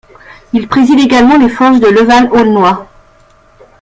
Il 0.53 0.67
préside 0.67 0.97
également 0.99 1.37
les 1.37 1.47
forges 1.47 1.79
de 1.79 1.85
Leval-Aulnoye. 1.85 2.85